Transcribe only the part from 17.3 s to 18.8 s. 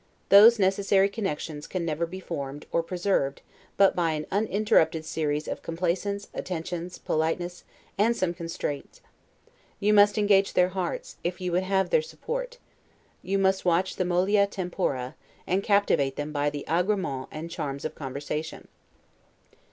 and charms of conversation.